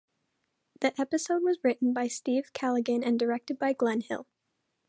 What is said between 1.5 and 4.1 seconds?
written by Steve Callaghan and directed by Glen